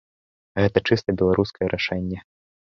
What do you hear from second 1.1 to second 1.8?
беларускае